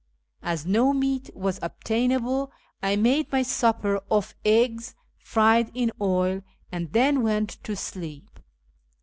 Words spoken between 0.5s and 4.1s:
no meat was obtainable, I made my supper